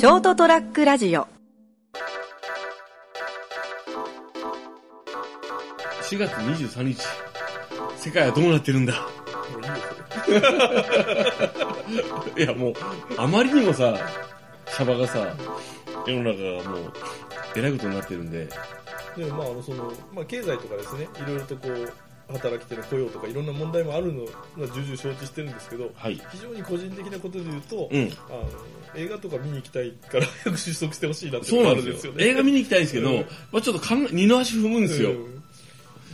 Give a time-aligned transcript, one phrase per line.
[0.00, 1.28] ショートトラックラジオ。
[6.00, 7.02] 4月23日、
[7.98, 8.94] 世界はどうなってるんだ？
[12.34, 12.74] いやもう、
[13.18, 13.94] あまりにもさ、
[14.68, 15.36] シャバがさ、
[16.06, 16.92] 世の中がもう、
[17.56, 18.48] えらいことになってるんで、
[19.18, 21.08] でもまああのその、まあ、経済とかですね。
[21.18, 21.92] いろいろとこう
[22.32, 26.20] 働き手の雇用とかいろんな問題もあるのは重々承知してるんですけどはい。
[26.30, 28.12] 非常に個人的なことで言うと、うん。
[28.28, 28.48] あの
[28.94, 32.12] 映画とか見に行きたいから早く収束してほしいなってそうのがなんですよ。
[32.12, 33.16] ね映画見に行きたいんですけど、うん
[33.52, 35.10] まあちょっと二の足踏むんですよ。
[35.10, 35.42] うん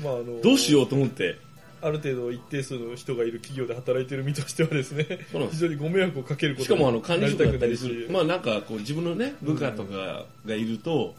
[0.03, 1.39] まああのどうしようと思って。
[1.83, 5.07] ある程度一定数の人がいる企業で働いてる身としてはですね
[5.51, 7.87] 非常にご迷惑をかけることしかもあの管理職だったりす。
[7.87, 11.15] るまあなんかこう自分のね、部下とかがいると、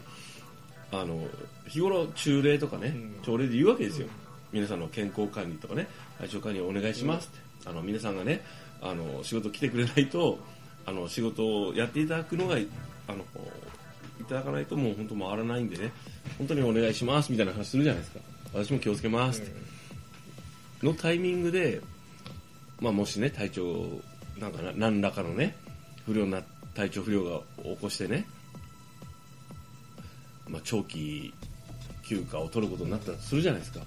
[0.90, 1.26] あの、
[1.68, 4.08] 日頃中例とかね、うん朝礼で言うわけですよ。
[4.52, 5.88] 皆さんの健康管理とかね、
[6.18, 7.70] 体調管理をお願いしますって。
[7.70, 8.42] あの、皆さんがね、
[8.80, 10.38] あの、仕事来てくれないと、
[10.86, 12.56] あの、仕事をやっていただくのが、あ
[13.12, 13.24] の、
[14.20, 15.92] いただかないともう本当回らないんでね、
[16.38, 18.20] 本当にお願いしますみたいな話するじゃないですか。
[18.54, 19.52] 私も気をつけますって。
[20.82, 21.80] のタイミングで、
[22.80, 24.00] まあ、もしね体調
[24.38, 25.56] なんか何らかのね
[26.06, 26.42] 不良な
[26.74, 28.26] 体調不良が起こしてね、
[30.46, 31.34] まあ、長期
[32.06, 33.80] 休暇を取ることになったとするじゃないですか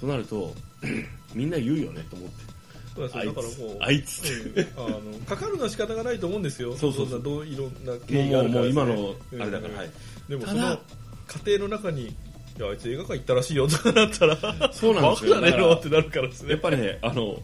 [0.00, 0.54] そうなると
[1.34, 2.58] みんな言うよねと思って。
[2.94, 4.52] そうなんですよだからもうあいつ。
[4.76, 6.74] うんあのかかるのは仕方がないと思うんですよ。
[6.78, 7.16] そうそうそう。
[7.16, 9.90] そんなどういろんな経緯があもうるからもうですね今のあれだから、うい。
[10.28, 10.80] でもただその
[11.44, 12.14] 家庭の中に
[12.58, 14.36] いやあいつ映画館行ったらしいよとかなったら
[14.72, 15.40] そうなんですよ。
[15.40, 16.50] ねってなるからですね。
[16.50, 17.40] やっぱりね、あの、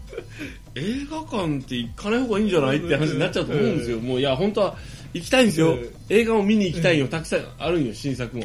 [0.75, 4.01] 映画館って行かない方がいいんじゃないって話になっちゃうと思うんですよ。
[4.01, 4.77] もういや、本当は
[5.13, 5.79] 行きたいんですよ。
[6.11, 6.21] え。
[6.21, 7.07] 映画を見に行きたいよ。
[7.07, 8.45] たくさんあるんよ、新作も。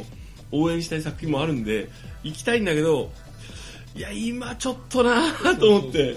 [0.52, 1.88] 応援したい作品もあるんで、
[2.22, 3.10] 行きたいんだけど、
[3.94, 6.16] いや、今ちょっとなぁと思って、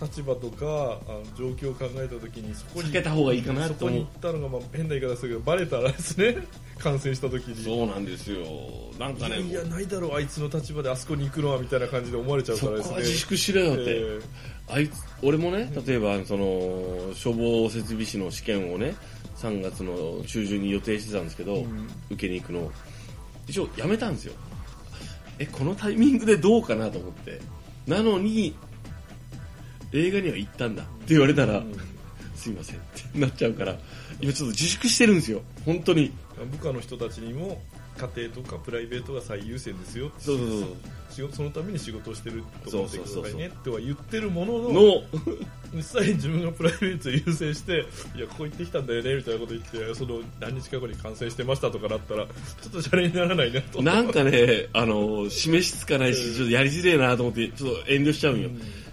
[0.00, 3.98] 立場とかあの状況を考えた時にそこに避けた方がいいかなそと思う。
[3.98, 6.36] こに行ったのが、まあ、変な言い方ですけどバレたらですね。
[6.78, 7.62] 感染した時に。
[7.62, 8.44] そうなんですよ。
[8.98, 12.90] なんかね、いやないだろうあいつの立場であそこに行くのはみたいな感じで思われちゃうそからですね。
[12.90, 13.82] こは自粛しろよって。
[13.86, 14.22] えー
[14.68, 18.94] あいつ俺もね例えばその消防設備士の試験をね
[19.36, 21.88] 3月の中旬に予定してたんですけど、うん。
[22.10, 22.60] 受けに行くの。
[22.60, 22.72] を
[23.48, 24.34] 一応やめたんですよ
[25.42, 27.40] えこのタイミングでどうかなと思って。
[27.86, 28.54] なのに
[29.92, 31.74] 映画には行ったんだって言われたら、うん。
[32.42, 32.78] すいませんっ
[33.12, 33.76] てなっちゃうから
[34.20, 35.42] 今ちょっと自粛してるんですよ。
[35.64, 36.12] 本当に。
[36.50, 37.60] 部下の人たちにも
[37.96, 40.68] 家庭とかプライベートが最優先ですよそうそうそう
[41.10, 43.30] 仕事そのために仕事をしてると思ってくだそうそうそうそう。
[43.32, 44.82] さいねっては言ってるもののの。
[45.74, 47.86] 実際に自分がプライベートを優先して
[48.16, 53.82] いやここ行ってきたんだよねみたいなこと言ってその何日か後に感染してましたとかなったらちょっとシャレにならないなと。
[53.82, 58.50] なんかね、あの、示しつかないし、ちょっとやりづれえなと思って、ちょっと遠慮しちゃうんよ。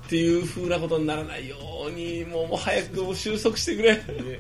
[0.10, 1.56] っていう風なことにならないよ
[1.88, 4.40] うに、もうもう早くもう収束してくれっね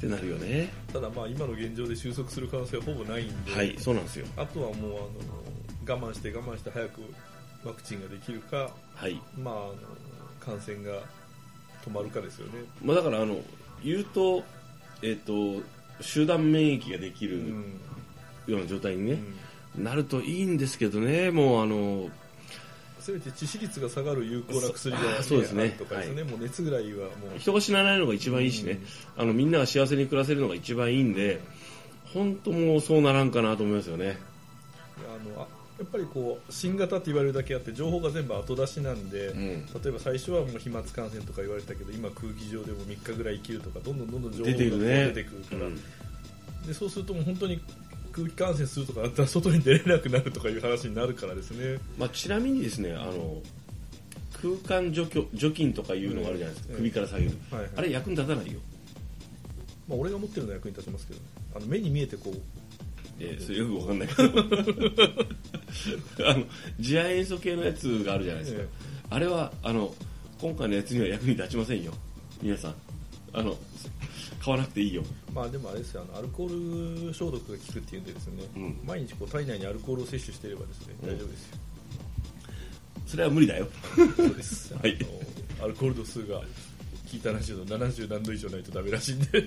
[0.00, 0.68] てなるよね。
[0.92, 4.26] ただまあ今の現状で収束する可能性はほぼないんで、はい、そうなんですよ。
[4.36, 4.90] あとはもう
[5.86, 7.02] あの我慢して我慢して早く
[7.64, 9.22] ワクチンができるか、はい。
[9.40, 9.74] まあ、あの
[10.40, 11.02] 感染が
[11.86, 12.54] 止まるかですよね。
[12.82, 13.36] まあだから、あの、
[13.84, 14.42] 言うと、
[15.02, 15.62] えっ、と、
[16.00, 17.80] 集団免疫ができるうん
[18.48, 19.38] ような状態にね、うん
[19.76, 22.10] なるといいんですけどね、もうあの、
[23.00, 25.70] せめて致死率が下がる有効な薬が、そそうですね。
[25.78, 27.38] とかですね、もう熱ぐらいはもう。
[27.38, 28.80] 人が死なないのが一番いいしね、
[29.16, 31.40] あの、みんなが幸せに暮らせるのが一番いいんで、
[32.12, 34.18] 本当もうそうならんかなと思いますよね。
[34.98, 35.46] あのあ
[35.78, 39.66] やっぱりこう新型って言われるだけあって情報が全部後出しなんで、うん。
[39.66, 45.76] 例えば最初はもう飛沫感染とか言われたけど今空気上でも3日ぐらい生きるとかどんどんどんどん情報が出てくるから、うん。
[46.66, 47.60] でそうするともう本当に
[48.18, 51.78] 空気感染するとかだったら外に出れなくなるとかいう話になるからですね。
[51.96, 53.40] まあ、ちなみにですねあの
[54.42, 56.78] 空間除去除菌とかいうのがあるじゃないですか、うん。
[56.78, 57.70] 首から下げる、はいはい。
[57.76, 58.58] あれ役に立たないよ、
[59.88, 61.20] まあ、俺が持ってるのは役に立ちますけど
[61.56, 62.34] あの目に見えてこう。
[63.20, 64.22] えーそれよくわかんないけど。
[66.30, 66.44] あの
[66.76, 68.68] 次亜塩素系のやつがあるじゃないですか、え。
[69.10, 69.92] あれはあの
[70.40, 71.92] 今回のやつには役に立ちませんよ。
[72.40, 72.74] 皆さん。
[73.32, 73.56] あの
[74.40, 75.02] 買わなくていいよ。
[75.34, 78.80] まあでもあれですよあのアルコール消毒が効くっていうんでですね、うん。
[78.84, 81.08] 毎日こう体内にアルコールを摂取していればですねうん。
[81.08, 81.56] 大丈夫ですよ、
[83.06, 83.68] それは無理だよ。
[84.16, 84.98] そうです、 はい。
[85.62, 86.42] アルコール度数が
[87.06, 89.44] 聞いた話だと70何度以上ないとダメらしいんで、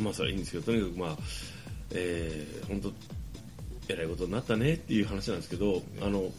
[0.00, 1.18] まあそれはいいんですけどとにかくまあ
[1.92, 2.92] えー、本当
[3.88, 6.30] えらいことになったねっていう話なんですけど、あの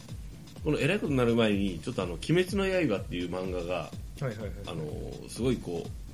[0.62, 3.90] このえらいことになる前にちょっとあの「鬼滅の刃」っていう漫画がは
[4.20, 4.50] いはいはい。
[4.66, 4.84] あの
[5.28, 6.07] すごいこう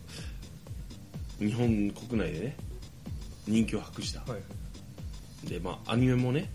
[1.46, 2.56] 日本国内でね
[3.46, 4.38] 人気を博した、はいは
[5.44, 5.48] い。
[5.48, 6.50] でまあアニメもね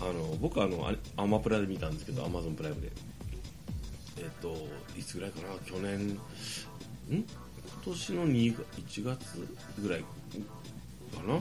[0.00, 2.92] あの僕はあのアアマプラで見たんですけどアマゾンプライムで。
[4.20, 4.52] えっと
[4.98, 6.18] いつぐらいかな去年ん？
[7.08, 7.24] 今
[7.84, 9.48] 年の2が1月
[9.80, 10.06] ぐらいか
[11.26, 11.40] な、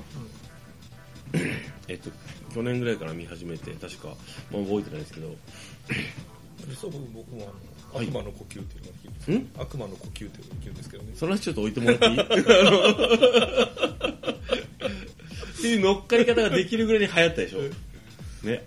[1.88, 2.12] えっと
[2.54, 4.10] 去年ぐらいから見始めて確か、
[4.52, 5.36] まあ、覚えてないですけど
[6.68, 8.08] 実は僕僕もあのはい。
[8.08, 11.12] 悪魔の呼吸っていうのが聞いんて悪魔の呼吸っていうのが聞くんですけどね。
[11.16, 12.20] その話ちょっと置いてもらっていい？
[12.20, 12.30] あのっ
[15.62, 17.60] ていう乗っかり方ができるぐらいに流行ったでしょ。
[18.46, 18.66] ね。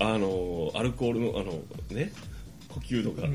[0.00, 2.12] あのアルコールのあのね？
[2.68, 3.28] 呼吸とか。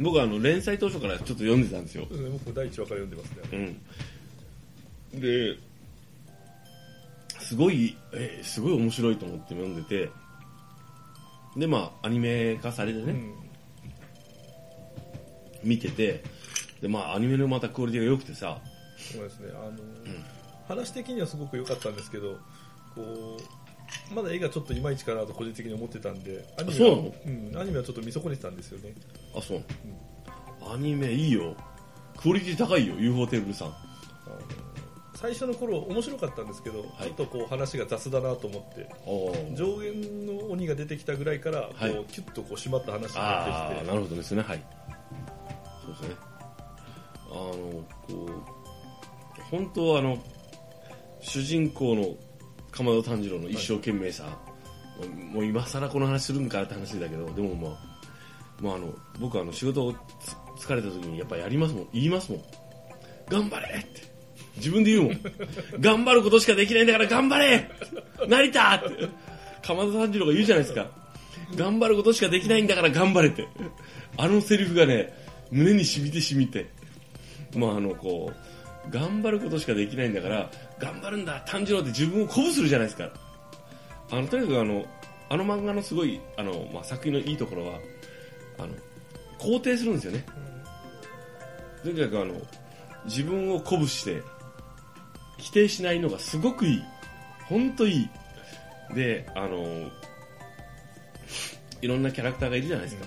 [0.00, 2.06] 僕はあの連載当初からちょっと読んでたんですよ。
[2.10, 3.78] 僕も第一話から読んでますね。
[5.12, 5.20] うん。
[5.20, 5.58] で
[7.38, 10.10] すごい、えーすごい面白いと思って読んでて
[11.56, 13.34] でまあアニメ化されてね、うん。
[15.62, 16.24] 見てて
[16.80, 18.58] でまあアニメのまたクオリティが良くてさ。
[18.96, 19.52] そうですね。
[19.52, 19.72] あの、
[20.68, 22.38] 話的にはすごく良かったんですけど
[22.94, 23.36] こ
[24.10, 27.14] うまだ絵がちょっといまいちかなと個人的に思ってたんでアニメはそうなの？
[27.26, 28.94] うん、アニメはちょっと見損ねてたんですよね。
[29.36, 29.62] あそう、
[30.72, 31.54] アニメいいよ。
[32.16, 33.74] クオリティ高いよ UFO テーブルさん。
[35.14, 36.88] 最初の頃面白かったんですけど、はい。
[37.04, 38.88] ちょっとこう話が雑だなと思って。
[39.54, 43.86] 上限の鬼が出てきたぐらいからこう、はいキュッとこう締まった話になってきて。
[43.86, 44.42] なるほどですね。
[44.42, 44.62] はい。
[45.84, 46.16] そうですね。
[47.30, 50.18] あのこう本当はあの
[51.20, 52.14] 主人公の
[52.70, 54.30] 鎌田炭治郎の一生懸命さ、も
[55.04, 57.80] うもう今更この話するんかって話だけどでもまあ、
[58.60, 59.92] まあ、あの僕はあの仕事を
[60.56, 61.88] つ疲れた時にやっぱやりますもん。
[61.92, 62.42] 言いますもん。
[63.28, 64.12] 頑張れって。
[64.56, 65.20] 自分で言うもん。
[65.80, 67.70] 頑張ることしかできないんだから頑張れ
[68.28, 69.08] 成田って
[69.62, 70.86] 鎌田炭治郎が言うじゃないですか。
[71.56, 73.48] 頑張ることしかできないんだから頑張れて。
[74.16, 75.12] あのセリフがね
[75.50, 76.66] 胸に染みて染みて。
[77.56, 78.32] まああのこ
[78.88, 83.10] う頑張ることしかできないんだから頑張るんだ炭治郎って自分を鼓舞するじゃないですか。
[84.10, 84.84] あのとにかくあの
[85.28, 87.78] あの漫画のすごいあの、まあ、作品のいいところは
[88.58, 88.68] あの
[89.38, 90.24] 肯定するんですよね。
[91.82, 92.34] とにかくあの
[93.04, 94.22] 自分を鼓舞して
[95.38, 96.82] 否定しないのがすごくいい。
[97.48, 98.10] 本当いい。
[98.94, 99.90] であの
[101.80, 103.06] いろんなキャラクターがいるじゃないですか、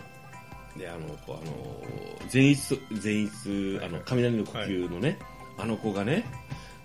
[0.78, 5.18] であのこうあの善逸善逸あの雷の呼吸のね、
[5.58, 6.26] あの子がね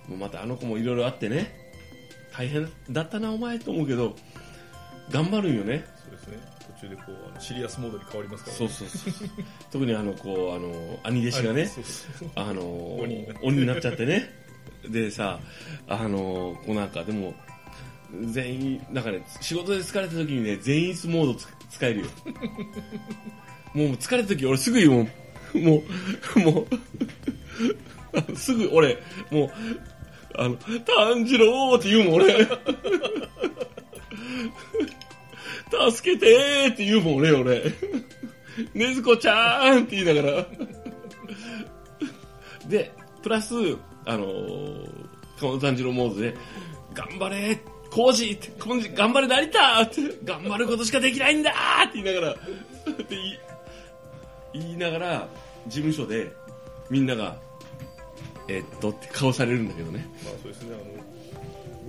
[0.09, 1.53] もうまたあの子もいろいろあってね
[2.33, 4.15] 大変だったなお前と思うけど
[5.11, 5.85] 頑張るんよね。
[6.05, 6.39] そうですね。
[6.81, 9.29] 途中でこうあのシリアスモードに変わりますから、ね、そうそうそう
[9.73, 11.71] 特にあのこうあの兄弟子がね
[12.37, 13.47] あの鬼になっちゃって。
[13.49, 14.31] 鬼になっちゃってね。
[14.89, 15.41] でさ
[15.89, 17.35] あのこうなんかでも
[18.27, 22.07] 全員なんかね仕事で疲れた時にね全員モードつ使えるよ。
[23.75, 25.11] もう疲れた時俺すぐ言うもん。
[25.65, 25.83] も
[26.37, 26.67] うも
[28.29, 28.99] う すぐ俺
[29.31, 29.51] もう
[30.37, 32.47] あの炭治郎って言うもん俺
[35.93, 37.63] 助けてーって言うもん俺俺
[38.75, 40.47] ねずこちゃーんって言いながら。
[42.71, 42.93] で、
[43.23, 43.55] プラス、
[44.07, 44.89] あのー、
[45.39, 46.37] 鎌田炭治郎モードで、
[46.95, 47.61] 頑張れ
[47.91, 53.39] コージーって、コージ頑張れ成田って、 頑張ることしかできないんだーって言いながら、って言い
[54.53, 55.29] 言いながら、
[55.67, 56.31] 事務所で、
[56.89, 57.37] みんなが、
[58.49, 60.07] えっとって顔されるんだけどね。
[60.25, 61.11] まあそうですねあの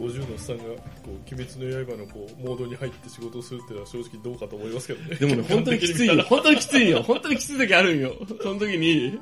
[0.02, 0.72] 50のおっさんがこ
[1.08, 6.24] う鬼滅の刃のこうモードに入って仕事をするっていうのは正直どうかと思いますけどねでもね、本当にきついよ。
[6.24, 7.04] 本当にきついよ。
[7.04, 8.16] 本当にきつい時あるんよ。
[8.42, 9.20] その時に、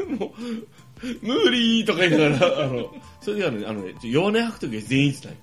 [0.18, 0.30] もう、
[1.22, 5.36] 無理とか言いながら、あの、それではね、あのね、弱音吐く時は全員ない。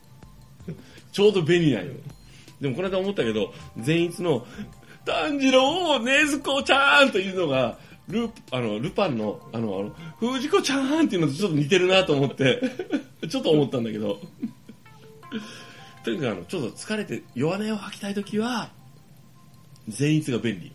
[1.11, 1.93] ちょうど紅なんよ。
[2.61, 4.45] でもこの間思ったけど、全員の、
[5.05, 12.61] 炭治郎、ねずこちゃんというのが、ルあのルパンの、あの、あの、藤子ちゃんっていうのとちょっと似てるなと思って、
[13.29, 14.19] ちょっと思ったんだけど、
[16.03, 18.69] とにかくあの、ちょっと疲れて弱音を吐きたいときは、
[19.87, 20.71] 善逸が便利。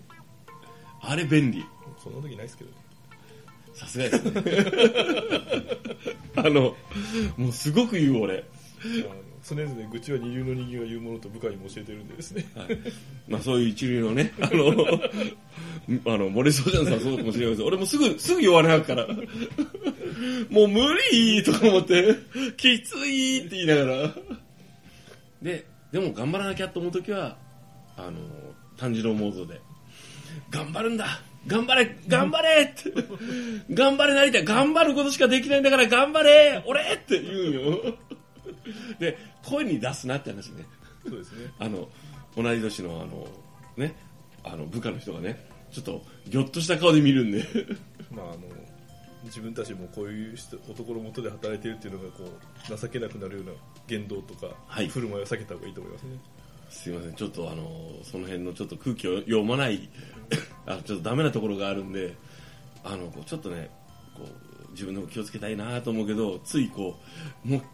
[1.00, 1.64] あれ便利。
[2.02, 2.81] そんな時ないですけどね
[3.74, 4.42] さすがですね。
[6.36, 6.76] あの、
[7.36, 8.44] もうすごく言う俺。
[9.44, 12.78] 常々愚痴は二流の人間が言うものと部下にも教えてるんでですねはい、
[13.28, 14.70] まあそういう一流のね、あの、
[16.14, 19.06] あの、森総ちゃんさんそうかもしれないです俺もすぐ、すぐ弱音吐くから。
[20.48, 22.14] もう無理とか思って、
[22.56, 24.14] きついって言いながら。
[25.42, 27.36] で、でも頑張らなきゃと思うときは、
[27.96, 28.12] あの、
[28.76, 29.60] 炭治郎モードで、
[30.50, 32.92] 頑張るんだ頑張れ頑張れって。
[33.70, 37.94] 頑張れ成田頑張ることしかできないんだから頑張れ俺って言うんよ。
[38.98, 40.64] で、声に出すなって話ね。
[41.04, 41.50] そうですね。
[41.58, 41.88] あの、
[42.36, 43.26] 同じ年のあの、
[43.76, 43.94] ね、
[44.44, 47.44] あの部下の人がね、ちょっとぎょっとした顔で見るんで、
[48.10, 48.40] まああの
[49.24, 53.52] 自分たちもこういう人男のもとで働いているっていうのがこう情けなくなるような
[53.86, 54.88] 言動とか、はい。
[54.88, 56.16] 振る舞いを避けた方がいいと思いますね
[56.72, 57.70] すいません、ちょっとあの、
[58.02, 59.88] その辺のちょっと空気を読まない
[60.66, 62.14] あちょっとダメなところがあるんで
[62.84, 63.70] あのこうちょっとね
[64.14, 66.98] こう自分でも気をつけたいなと思うけどついこ
[67.44, 67.66] うもうこ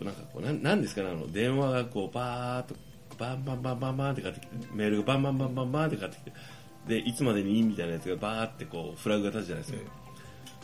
[0.00, 2.74] うなんかこうなんなんですかねあの電話がこうバーっと
[3.18, 6.32] バンバンバンバンバンってかってきてメールがバンバンバンバンバンってかってきて
[6.86, 9.90] でいつまでにいいみたいなやつがバーってこうフラグが立つじゃないですか、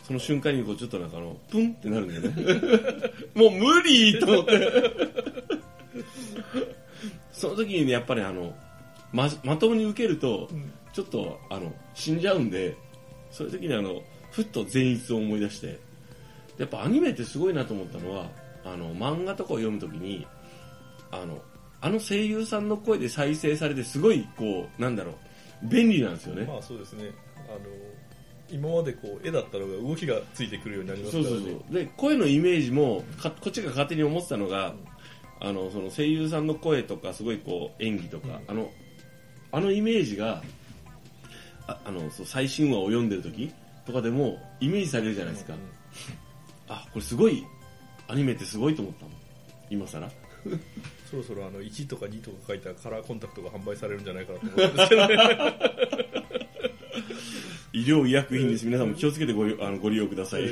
[0.03, 2.61] その瞬間にこうちょっとなんかあのプンってなるんだよね。
[3.35, 5.64] もう無理と思って。
[7.31, 8.53] その時にねやっぱりあの
[9.11, 12.77] ままともに受けるとうんちょっとあの死んじゃうんで
[13.29, 15.77] そういう時にあのふっと善逸を思い出して
[16.57, 18.29] やっぱアニメってすごいなと思ったのは
[18.63, 20.25] あの漫画とかを読む時に
[21.11, 21.41] あの
[21.81, 25.15] あの声優さんの声で再生されてすごいこうなんだろう
[25.67, 27.11] 便利なんですよね、まあそうですね。
[27.47, 27.59] あの
[28.49, 31.29] 今までこう絵だったのが動きがついてくるようになりますからね。
[31.29, 31.73] そうそうそう。
[31.73, 34.73] で声のイメージもかこっちが勝手に思ってたのが、
[35.45, 38.43] あのその声優さんの声とかすごいこう演技とか、うん。
[38.47, 38.71] あの
[39.51, 40.41] あのイメージが
[41.67, 43.53] ああのそう最新話を読んでる時
[43.85, 45.59] とかでもイメージされるじゃないですか、うん
[46.67, 47.45] あこれすごい
[48.07, 49.13] アニメってすごいと思ったもん。
[49.69, 50.09] 今更。
[51.11, 55.15] そろそろあの1とか2とか書いたカラーコンタクトが販売されるんじゃないかなと思うんですけどね
[57.73, 58.65] 医療医薬品です。
[58.65, 60.43] 皆さんも気をつけてご利あのご利用ください。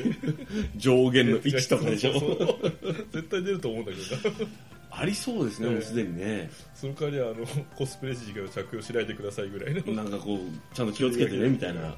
[0.76, 2.14] 上限の1とかでしょ。
[3.14, 3.98] 絶対出ると思うんだけ
[4.28, 4.50] どな
[4.96, 6.50] ありそうですねもうすでにね。
[6.76, 7.46] その代わりはあの
[7.76, 9.94] コスプレ時を着用しないでくださいぐらいの。
[9.94, 11.96] なんかこうちゃんと気をつけてねみたいな。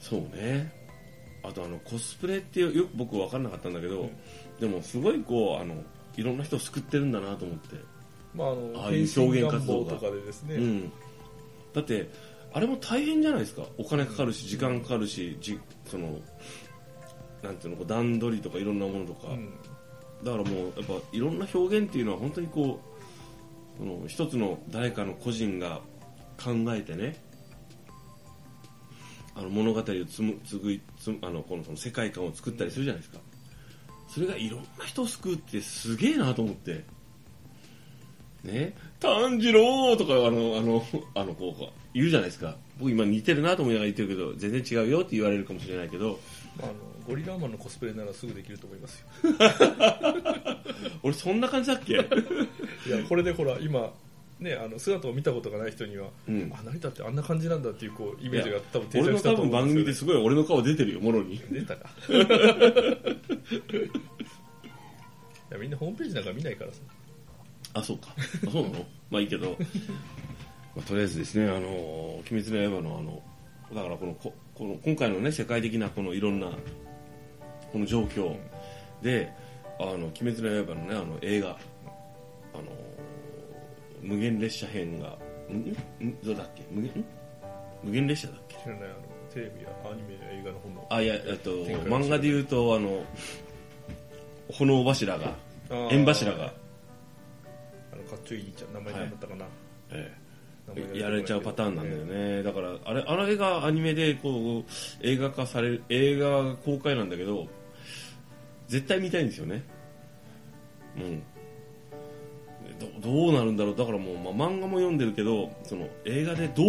[0.00, 0.72] そうね。
[1.42, 4.10] あとあのコスプレってよく僕分かんなかったんだけど、うん。
[4.60, 5.82] でもすごいこうあの
[6.16, 7.76] いろんな人を救ってるんだなと思って、
[8.34, 10.92] まああのああいう表現活動とかでですね、うん、
[11.72, 12.10] だって
[12.52, 13.62] あれも大変じゃないですか。
[13.78, 16.18] お金かかるし時間かかるしじその
[17.42, 19.54] なんていうの段取りとかいろんなものとか、うん
[20.24, 22.80] だからもうやっぱいろんな表現っていうのは本当にこ
[23.76, 25.80] うその一つの誰かの個人が
[26.42, 27.22] 考えてね
[29.34, 33.20] あの物語をつむつぐつあのこのその世界観を作ったりするじゃないですか。
[34.08, 36.84] それがいろんな人を救うってすげえなと思って。
[38.42, 38.74] ね？
[38.98, 40.84] 炭治郎とかあのあの
[41.14, 42.56] あのこう言うじゃないですか。
[42.78, 46.18] 僕今似てるなと思いながら言ってるけど全然違うよって言われるかもしれないけど、
[46.58, 46.72] あの
[47.06, 49.06] ゴリラーマンのコスプレならすぐできると思いますよ。
[51.02, 51.94] 俺そんな感じだっけ？
[51.94, 52.02] いや
[53.08, 53.92] これでほら今
[54.38, 56.52] ねあの姿を見たことがない人には、うん。
[56.54, 61.40] あ成田ってあんな感じなんだっていうこうイメージが多分定俺の着したと多分番組思うんでよ、ですすごい俺の顔出てるよもろに。
[61.50, 61.90] 出たか
[65.50, 66.78] いやみんなホームページなんか見ないからさ。
[67.74, 68.14] あそうか。
[68.46, 68.86] あそうなの？
[69.10, 69.56] まあいいけど、
[70.76, 71.66] まあ、とりあえずですね「あの
[72.30, 73.22] 鬼滅の刃の」あの
[73.74, 76.50] だからこのここの今回のね世界的なこのいろんな
[77.72, 78.36] この状況。
[79.02, 79.32] で
[79.80, 81.56] 「あの鬼滅の刃」のねあの映画。
[82.52, 82.64] あの
[84.02, 85.16] 無限列車編が
[85.48, 86.62] んんどうだっけ？
[86.70, 86.90] 無限？
[86.90, 87.04] ん？
[87.84, 88.56] 無限列車だっけ？
[88.56, 88.94] 知らないあの
[89.32, 90.86] テレビやアニメや映画の本の。
[90.90, 93.04] あいやえっと漫画で言うとあの
[94.52, 95.36] 炎柱が
[95.90, 96.52] 縁柱が、
[97.92, 99.44] あのかっちょいいちゃん名前何だったかな、
[99.92, 100.12] え
[100.94, 104.64] えやられちゃうパターンなんだよね、だからあれあれがアニメでこう
[105.02, 107.46] 映画化される映画が公開なんだけど
[108.70, 109.64] 絶対見たいんですよね。
[110.96, 111.00] う。
[111.00, 111.22] ん
[113.02, 113.76] どどうなるんだろう。
[113.76, 116.66] だからもう、まあ、漫画も読んでるけどその映画でどう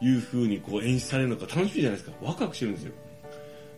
[0.00, 2.12] いう風にこう演出されるのか楽しみじゃないですか。
[2.22, 2.92] ワクワクしてるんですよ。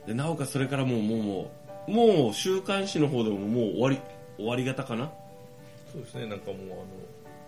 [0.06, 1.50] でなおかつそれからもうもうも
[1.88, 3.98] うもう週刊誌の方でももう終わり
[4.36, 5.10] 終わり方かな。
[5.92, 6.26] そうですね。
[6.26, 6.86] なんかもうあの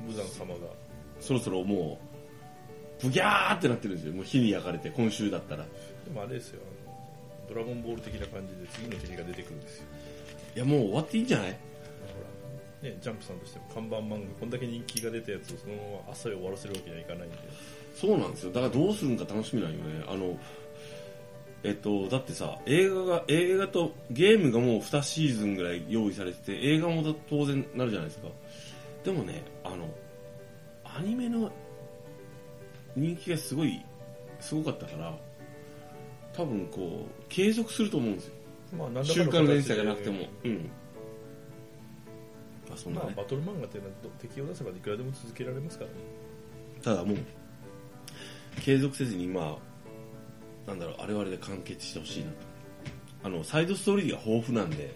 [0.01, 0.67] 無惨様が。
[1.21, 1.99] そろそろも
[3.01, 4.15] うブギャーってなってるんですよ。
[4.15, 5.63] もう火に焼かれて今週だったら。
[5.63, 5.67] い
[6.05, 6.61] でもあれですよ。
[6.65, 6.86] あの
[7.49, 9.85] ドラゴンボール的な感じで次の敵が出てくるんですよ。
[10.57, 11.51] やもう終わっていいんじゃない？
[11.51, 11.59] だか
[12.83, 17.37] ら、ね、ジャンプさんとしても看板漫画こんだけ人気が出たやつをそのままあっさり終わらせるわけにはいかないんで。
[17.95, 18.53] そうなんですよ。
[18.53, 20.05] だからどうするんか楽しみなんよね。
[20.09, 20.39] あの
[21.65, 28.29] えっとだってさ映画が映画とゲームがもう2シーズンぐらい用意されてて映画も当然なるじゃないですか。
[29.05, 29.89] でもねあの
[30.85, 31.51] アニメの
[32.95, 33.83] 人気がすごい
[34.41, 35.19] すごかったから
[36.37, 38.35] 多分こう継続すると思うんですよ。
[38.79, 40.27] まあ何週の刊連載がなくても。
[40.45, 40.71] うん。
[42.71, 45.97] あそんなまあねバトル漫画っていうのはど敵を出せばいくらでも続けられますからね。
[46.83, 47.17] ただもう
[48.61, 49.57] 継続せずにま
[50.67, 52.37] あなんだろうあれはあれで完結してほしいなと。
[53.25, 54.95] あのサイドストーリーが豊富なんで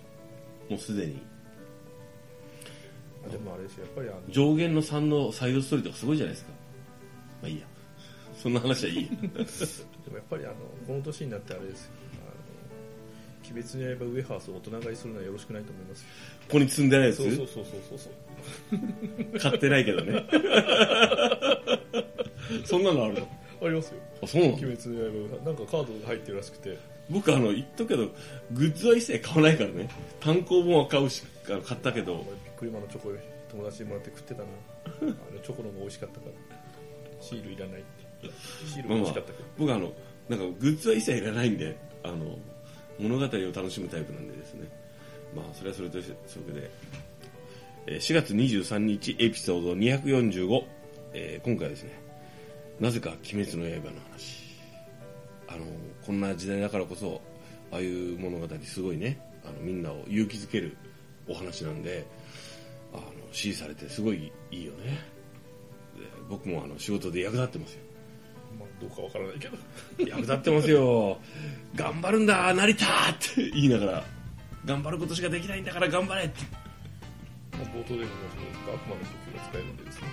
[0.68, 1.22] もうすでに。
[3.26, 6.52] あでもあれですよやっぱりあの上限の3のサイドストーリーとかすごいじゃないですか。
[7.42, 7.66] まあいいや
[8.40, 10.54] そんな話はいいでもやっぱりあの
[10.86, 11.90] この年になってあれですよ。
[12.22, 12.24] あ
[13.52, 16.06] の鬼滅の刃ウエハースを大人買いするのはよろしくないと思いますよ。
[16.48, 17.16] ここに積んでないやつ？
[17.16, 18.10] そうそうそうそうそ
[19.36, 19.38] う。
[19.40, 20.24] 買ってないけどね。
[22.64, 23.28] そんなのあるの？
[23.62, 24.00] ありますよ。
[24.22, 24.54] あそうなの？
[24.54, 26.78] 鬼滅の刃がなんかカードが入ってるらしくて。
[27.10, 28.08] 僕あの言っとくけど
[28.52, 29.88] グッズは一切買わないからね。
[30.20, 32.14] 単行本は買うし買ったけど。
[32.14, 33.10] 俺ビックリマンのチョコ
[33.50, 34.48] 友達にもらって食ってたな。
[34.48, 34.50] あ
[35.34, 36.32] れチョコの方が美味しかったから。
[37.20, 37.99] シールいらないって
[38.66, 39.92] シールが美味しかったけど、僕あの
[40.28, 42.38] なんかグッズは一切いらないんであの
[42.98, 44.68] 物語を楽しむタイプなんでですね。
[45.34, 50.64] まあそれはそれとしてそれで、4月23日エピソード245、
[51.12, 51.92] えー今回はですね
[52.78, 54.40] なぜか「鬼滅の刃」の話。
[55.48, 55.64] あの
[56.06, 57.20] こんな時代だからこそ
[57.72, 60.76] ああいう物語すごいねあのみんなを勇気づける
[61.26, 62.06] お話なんで
[62.92, 64.98] あの支持されてすごいいいよね。
[65.98, 67.80] で僕もあの仕事で役立ってますよ、
[68.80, 69.58] どうかわからないけど。
[69.98, 71.18] 役立ってますよ。
[71.74, 73.50] 頑張るんだ成田って。
[73.50, 74.04] 言いながら。
[74.64, 76.40] 頑張ることしかできないんだから頑張れって。
[77.52, 80.08] まあ冒頭でもその悪魔の呼吸が使えるんでですね。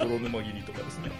[0.08, 1.10] 泥沼切りとかですね。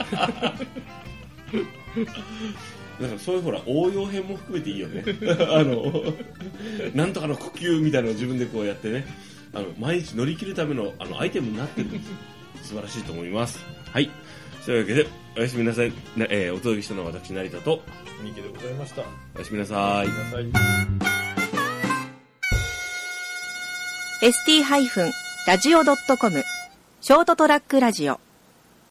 [3.01, 5.05] だからそういうほら応用編も含めていいよね。
[5.51, 6.15] あの
[6.95, 9.05] なんとかの呼吸みたいなのを自分でこうやってね。
[9.55, 11.89] あの毎日乗り切るためのあのアイテムになってる。
[11.89, 12.11] んです
[12.63, 13.59] 素晴らしいと思います。
[13.93, 14.11] はい
[14.65, 17.83] というわけでおやすみなさい、なえーお届けしたのは私成田と。
[18.21, 19.03] 三池でございました。
[19.35, 20.09] おやすみなさい。
[20.09, 20.45] なさい。
[24.23, 26.45] ST-radio.com
[27.01, 28.21] ショートトラックラジオ